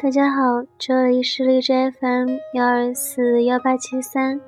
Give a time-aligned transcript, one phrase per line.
[0.00, 4.40] 大家好，这里是荔枝 FM 幺二四幺八七三，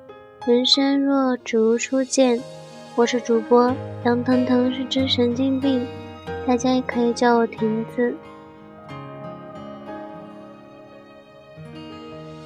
[0.47, 2.41] 人生若只如初见，
[2.95, 3.75] 我是主播
[4.05, 5.85] 杨腾腾，是只神经病，
[6.47, 8.15] 大家也可以叫我亭子。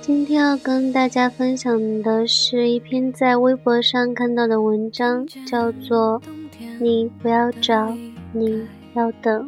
[0.01, 6.19] 今天要跟大家分享的是一篇在微博上看到的文章，叫做
[6.81, 7.95] 《你不要找，
[8.33, 9.47] 你要等》。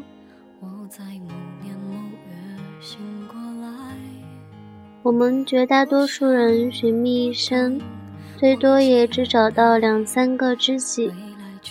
[5.07, 7.79] 我们绝大多数人寻觅一生，
[8.35, 11.09] 最多也只找到两三个知己，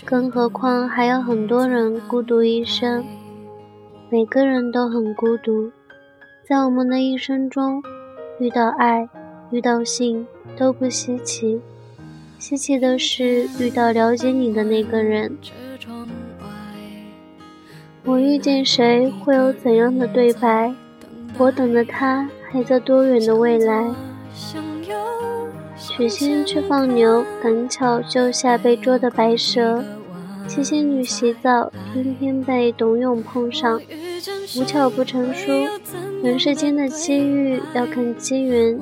[0.06, 3.04] 更何况还有很多人孤独一生。
[4.08, 5.70] 每个人都很孤独，
[6.48, 7.82] 在我们的一生中，
[8.40, 9.06] 遇到爱、
[9.50, 11.60] 遇到性都不稀奇，
[12.38, 15.36] 稀奇的是遇到了解你的那个人。
[18.02, 20.74] 我遇见谁，会有怎样的对白？
[21.36, 22.26] 我等的他。
[22.50, 23.90] 还在多远的未来？
[25.76, 29.82] 许仙去放牛，赶巧救下被捉的白蛇。
[30.46, 33.80] 七仙女洗澡，偏偏被董永碰上。
[34.56, 35.50] 无巧不成书，
[36.22, 38.78] 人世间的机遇要看机缘，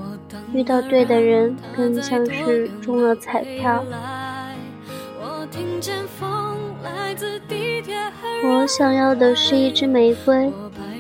[0.53, 3.85] 遇到对的人，更像是中了彩票。
[8.45, 10.53] 我想要的是一支玫瑰。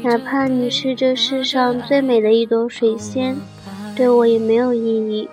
[0.04, 3.34] 哪怕你是这世上最美的一朵水仙，
[3.96, 5.26] 对我也没有意义。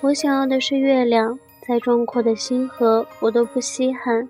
[0.00, 4.28] 我想要的是月亮，再壮阔的星河我都不稀罕。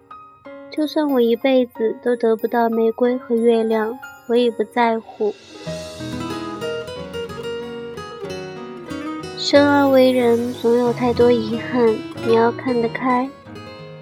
[0.71, 5.35] 就算我一辈子都得不到玫瑰和月亮，我也不在乎。
[9.39, 13.27] 生而为人，总有太多遗憾，你要看得开。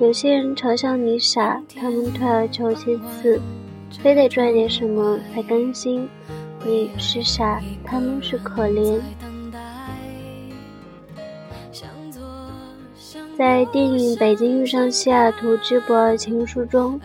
[0.01, 3.41] 有些人嘲笑你傻，他们退而求其次。
[4.01, 6.09] 非得赚点什么才甘心？
[6.65, 9.01] 你是傻，他们是可怜。
[13.37, 17.01] 在电影《北京遇上西雅图之不二情书》中，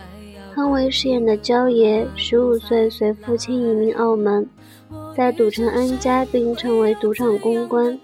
[0.54, 4.48] 汤唯饰演的焦爷，十五岁随父亲移民澳门，
[5.16, 7.98] 在赌城安家并成为赌场公关，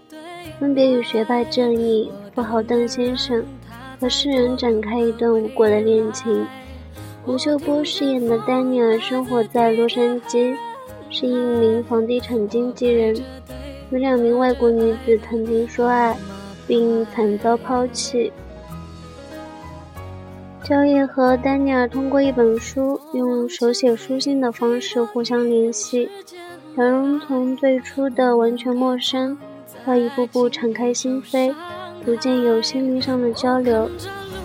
[0.58, 3.44] 分别与学霸正义、富豪邓先生
[4.00, 6.44] 和世人展开一段无果的恋情。
[7.26, 10.54] 吴秀波饰演的丹尼尔生活在洛杉矶，
[11.08, 13.16] 是一名房地产经纪人，
[13.90, 16.14] 与两名外国女子谈情说爱，
[16.66, 18.30] 并惨遭抛弃。
[20.62, 26.10] 焦叶和丹尼尔通过一本书，用手写书信的方式互相联系，
[26.76, 29.38] 两人从最初的完全陌生，
[29.86, 31.54] 到一步步敞开心扉，
[32.04, 33.90] 逐渐有心灵上的交流，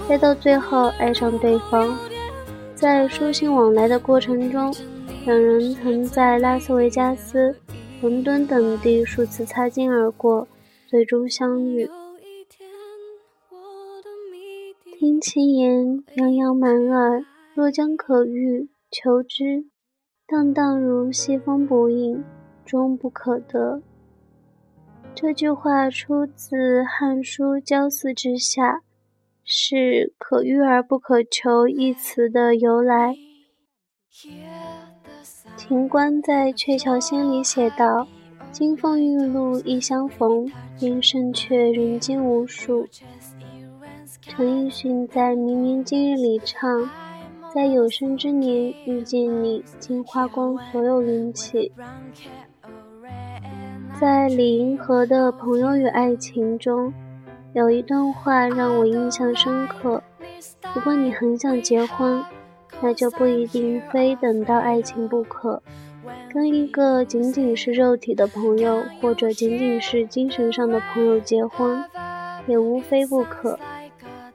[0.08, 1.94] 再到最后爱上对方。
[2.80, 4.74] 在书信往来的过程中，
[5.26, 7.54] 两人曾在拉斯维加斯、
[8.02, 10.48] 伦敦等地数次擦肩而过，
[10.88, 11.90] 最终相遇。
[14.98, 19.66] 听其言，洋洋满耳，若将可遇，求之，
[20.26, 22.24] 荡荡如西风不应，
[22.66, 23.82] 终不可得。
[25.14, 26.56] 这句话出自
[26.88, 28.72] 《汉书·郊祀之下》。
[29.52, 33.16] 是“可遇而不可求”一词的由来。
[35.58, 38.08] 秦观在《鹊桥仙》里写道
[38.54, 40.48] ：“金风玉露一相逢，
[40.80, 42.86] 便胜却人间无数。”
[44.22, 46.88] 陈奕迅在《明年今日》里唱
[47.52, 51.72] ：“在有生之年遇见你，竟花光所有运气。”
[54.00, 56.94] 在李银河的《朋友与爱情》中。
[57.54, 60.02] 有一段话让我印象深刻：
[60.76, 62.24] 如果你很想结婚，
[62.80, 65.62] 那就不一定非等到爱情不可。
[66.32, 71.84] 跟一个仅仅是肉体的朋友，或者仅仅是精神上的朋友结婚，
[72.46, 73.60] 也无非不可。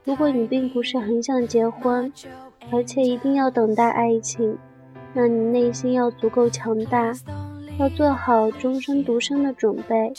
[0.03, 2.11] 如果你并不是很想结婚，
[2.71, 4.57] 而且一定要等待爱情，
[5.13, 7.13] 那你内心要足够强大，
[7.79, 10.13] 要做好终身独身的准备。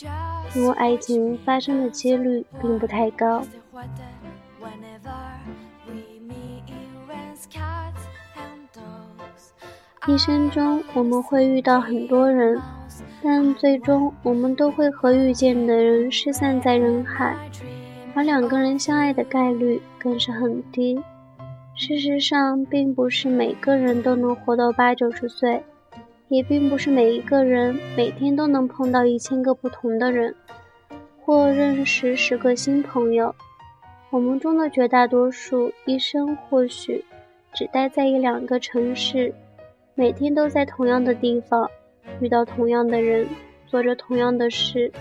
[0.55, 3.43] 因为爱情发生的几率并不太高。
[10.07, 12.59] 一生中我们会遇到很多人，
[13.21, 17.35] 但最终我们都会和遇见的人失散在人海，
[18.15, 20.97] 而两个人相爱的概率更是很低。
[21.75, 25.61] 事实上，并不是每个人都能活到八九十岁。
[26.29, 30.35] 也并不是每一个人每天都能碰到一千个不同的人，
[31.21, 33.33] 或认识十个新朋友。
[34.09, 37.03] 我们中的绝大多数，一生或许
[37.53, 39.33] 只待在一两个城市，
[39.95, 41.69] 每天都在同样的地方
[42.19, 43.27] 遇到同样的人，
[43.65, 44.91] 做着同样的事。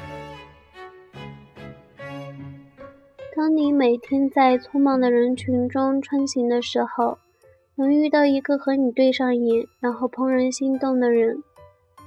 [3.34, 7.18] 当你每天在匆忙的人群中穿行的时候，
[7.76, 11.42] 能遇到一个和你对上眼，然后怦然心动的人，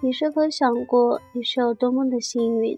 [0.01, 2.77] 你是否想过你是有多么的幸运？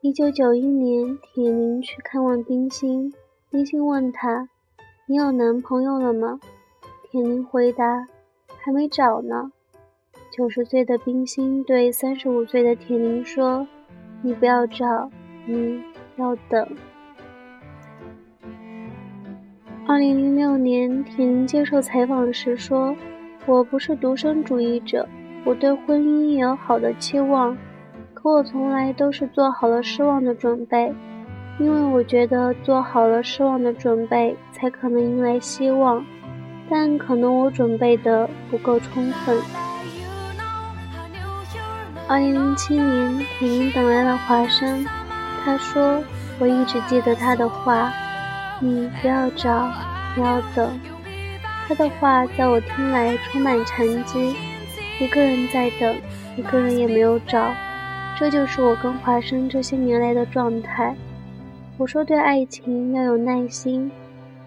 [0.00, 3.12] 一九九一年，铁凝去看望冰心，
[3.48, 4.48] 冰心问他
[5.06, 6.38] ：“你有男朋友了吗？”
[7.10, 8.06] 铁凝回答
[8.60, 9.50] ：“还没找呢。”
[10.30, 13.66] 九十岁的冰心对三十五岁的铁凝说。
[14.20, 15.08] 你不要找，
[15.46, 15.80] 你
[16.16, 16.68] 要等。
[19.88, 22.94] 二零零六年，婷接受采访时说
[23.46, 25.08] ：“我不是独身主义者，
[25.46, 27.56] 我对婚姻有好的期望，
[28.12, 30.92] 可我从来都是做好了失望的准备，
[31.58, 36.04] 因为我觉得做好了失望的准备，才可能迎来希望，
[36.68, 39.38] 但可能我准备的不够充分。”
[42.06, 44.84] 二零零七年，婷等来了华山。
[45.42, 46.04] 他说
[46.38, 47.90] ：“我一直记得他的话，
[48.60, 49.72] 你不要找，
[50.16, 50.78] 你要等。”
[51.68, 54.34] 他的话在我听来充满禅机。
[55.00, 55.96] 一个人在等，
[56.36, 57.54] 一个人也没有找，
[58.18, 60.96] 这就是我跟华生这些年来的状态。
[61.76, 63.92] 我说对爱情要有耐心，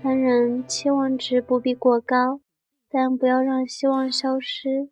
[0.03, 2.41] 当然期望值不必过高，
[2.91, 4.89] 但不要让希望消失。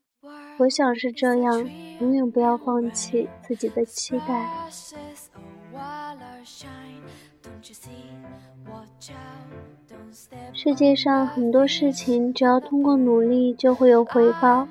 [0.60, 1.68] 我想是这样，
[2.00, 4.50] 永远不要放弃自己的期待。
[10.54, 14.68] 世界上很多事情，只要通过努力就会有回报。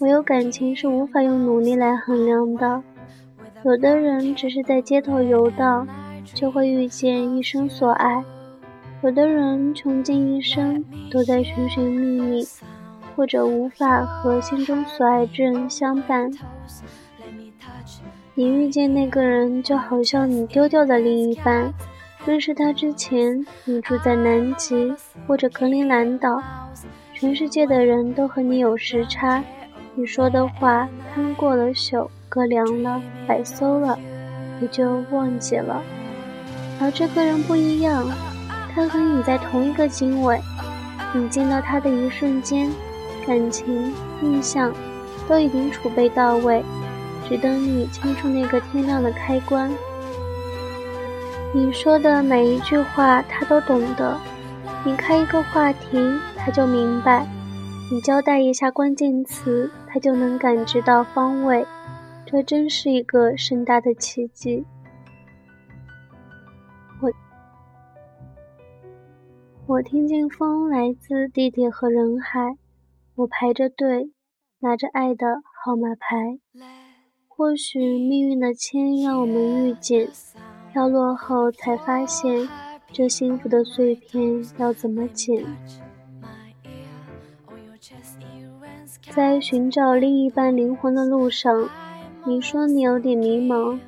[0.00, 2.82] 唯有感情是无法用努力来衡量的。
[3.64, 5.86] 有的人只是在街头游荡，
[6.24, 8.22] 就会遇见一生所爱；
[9.02, 12.46] 有的人穷尽一生都在寻寻觅觅。
[13.16, 16.30] 或者无法和心中所爱之人相伴。
[18.34, 21.72] 你遇见那个人，就好像你丢掉的另一半。
[22.26, 24.92] 认识他之前，你住在南极
[25.28, 26.42] 或者格陵兰岛，
[27.14, 29.44] 全世界的人都和你有时差。
[29.94, 33.96] 你说的话，摊过了朽，搁凉了，白馊了，
[34.60, 35.80] 也就忘记了。
[36.80, 38.04] 而这个人不一样，
[38.74, 40.40] 他和你在同一个经纬，
[41.14, 42.68] 你见到他的一瞬间。
[43.24, 44.72] 感情、印象
[45.28, 46.64] 都已经储备到位，
[47.28, 49.70] 只等你牵出那个天亮的开关。
[51.56, 54.20] 你说的每一句话，他都懂得；
[54.84, 55.96] 你开一个话题，
[56.36, 57.26] 他就明白；
[57.90, 61.66] 你交代一下关键词，他就能感知到方位。
[62.26, 64.66] 这真是一个盛大的奇迹。
[67.00, 67.10] 我，
[69.66, 72.58] 我听见风来自地铁和人海。
[73.14, 74.10] 我排着队，
[74.58, 76.38] 拿着爱的号码牌。
[77.26, 80.10] 或许命运的签让我们遇见，
[80.76, 82.46] 飘落后才发现，
[82.92, 85.42] 这幸福的碎片要怎么捡？
[89.10, 91.66] 在寻找另一半灵魂的路上，
[92.26, 93.78] 你说你有点迷茫，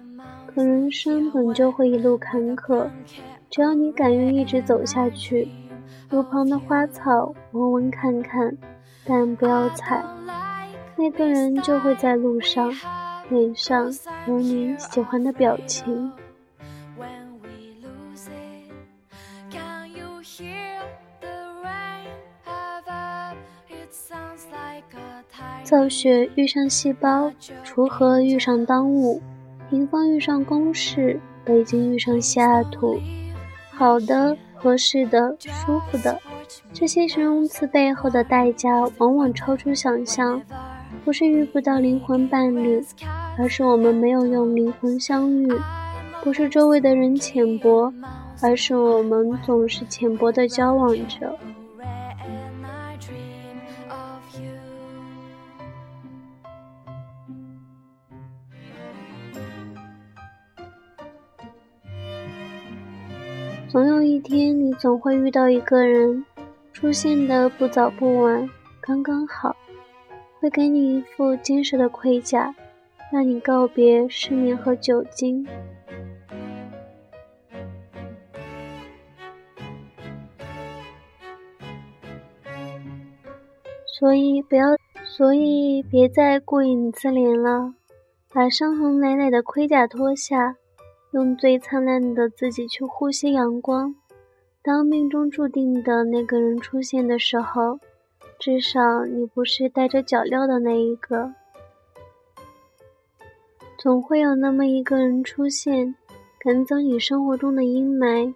[0.46, 2.88] 可人生本就会一路坎坷，
[3.50, 5.46] 只要你敢于一直走下去，
[6.08, 8.56] 路旁的花草闻闻看看。
[9.04, 10.02] 但不要踩，
[10.96, 12.72] 那个人就会在路上，
[13.28, 13.92] 脸上
[14.26, 16.10] 有你喜欢的表情。
[25.68, 27.30] 造血遇上细胞，
[27.62, 29.20] 锄禾遇上当午，
[29.68, 32.98] 平方遇上公式，北京遇上西雅图，
[33.74, 36.18] 好的、合适的、舒服的。
[36.72, 40.40] 这些形容词背后的代价往往超出想象，
[41.04, 42.82] 不是遇不到灵魂伴侣，
[43.36, 45.54] 而是我们没有用灵魂相遇；
[46.24, 47.92] 不是周围的人浅薄，
[48.40, 51.38] 而是我们总是浅薄的交往着。
[63.68, 66.24] 总有一天，你总会遇到一个人。
[66.72, 68.48] 出现的不早不晚，
[68.80, 69.54] 刚刚好，
[70.40, 72.54] 会给你一副坚实的盔甲，
[73.12, 75.46] 让你告别失眠和酒精。
[83.84, 84.68] 所以不要，
[85.04, 87.74] 所以别再顾影自怜了，
[88.32, 90.56] 把伤痕累累的盔甲脱下，
[91.12, 93.94] 用最灿烂的自己去呼吸阳光。
[94.62, 97.78] 当命中注定的那个人出现的时候，
[98.38, 101.32] 至少你不是带着脚镣的那一个。
[103.78, 105.94] 总会有那么一个人出现，
[106.40, 108.34] 赶走你生活中的阴霾，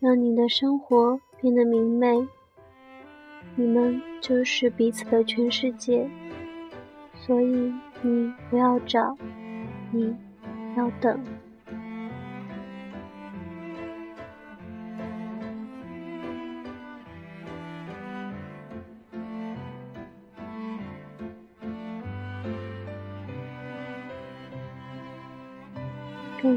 [0.00, 2.26] 让你的生活变得明媚。
[3.54, 6.08] 你们就是彼此的全世界，
[7.14, 7.72] 所以
[8.02, 9.16] 你不要找，
[9.92, 10.16] 你
[10.76, 11.22] 要等。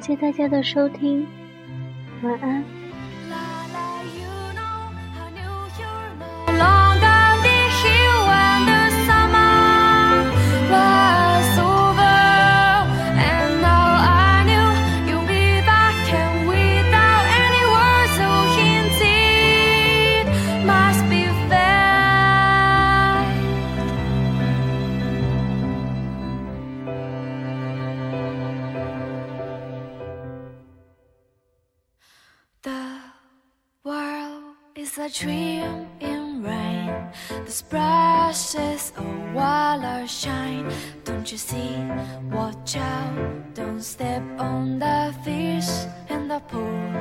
[0.02, 1.28] 谢谢大家的收听，
[2.24, 2.81] 晚安。
[34.92, 36.94] Is a dream in rain.
[37.46, 40.72] The splashes of water shine.
[41.04, 41.76] Don't you see?
[42.32, 45.70] Watch out, don't step on the fish
[46.10, 46.94] in the pool.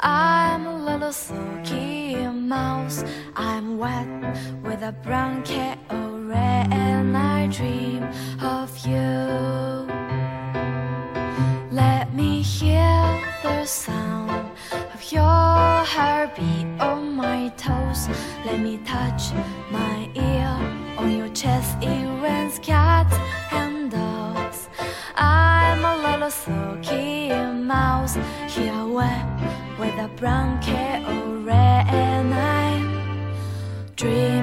[0.00, 3.04] I'm a little sulky mouse.
[3.34, 4.08] I'm wet
[4.62, 7.14] with a brown cat rain.
[7.14, 8.02] I dream
[18.96, 19.24] touch
[19.70, 20.52] my ear
[21.00, 21.70] on your chest.
[21.82, 23.16] It rains cats
[23.52, 24.68] and dogs.
[25.14, 27.28] I'm a little sulky
[27.72, 28.14] mouse
[28.54, 29.26] here wet
[29.80, 32.84] with a brown cat or red, and I'm
[33.96, 34.35] dreaming.